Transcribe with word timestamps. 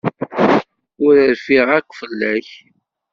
Ur 1.05 1.13
rfiɣ 1.33 1.67
akk 1.77 1.89
fell-ak. 1.99 2.47